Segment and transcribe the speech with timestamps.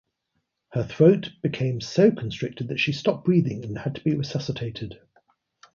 [0.69, 4.99] Her throat became so constricted that she stopped breathing and had to be resuscitated.